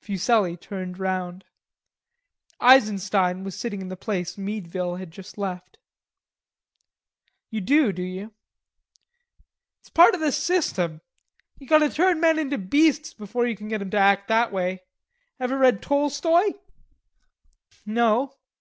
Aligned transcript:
Fuselli 0.00 0.56
turned 0.56 0.98
round. 0.98 1.44
Eisenstein 2.60 3.44
was 3.44 3.54
sitting 3.54 3.80
in 3.80 3.86
the 3.86 3.96
place 3.96 4.36
Meadville 4.36 4.96
had 4.96 5.12
just 5.12 5.38
left. 5.38 5.78
"You 7.50 7.60
do, 7.60 7.92
do 7.92 8.02
you?" 8.02 8.32
"It's 9.78 9.88
part 9.88 10.14
of 10.16 10.20
the 10.20 10.32
system. 10.32 11.02
You've 11.60 11.70
got 11.70 11.78
to 11.78 11.88
turn 11.88 12.18
men 12.18 12.36
into 12.36 12.58
beasts 12.58 13.14
before 13.14 13.46
ye 13.46 13.54
can 13.54 13.68
get 13.68 13.80
'em 13.80 13.90
to 13.90 13.96
act 13.96 14.26
that 14.26 14.50
way. 14.50 14.82
Ever 15.38 15.56
read 15.56 15.80
Tolstoi?" 15.80 16.54
"No. 17.86 18.34